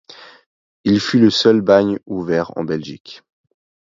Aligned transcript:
Il 0.83 0.99
fut 0.99 1.19
le 1.19 1.29
seul 1.29 1.61
bagne 1.61 1.99
ouvert 2.07 2.57
en 2.57 2.63
Belgique. 2.63 3.21